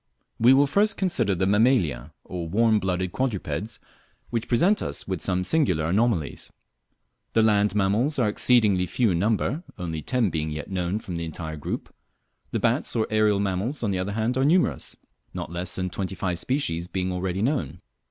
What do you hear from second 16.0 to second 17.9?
five species being already known.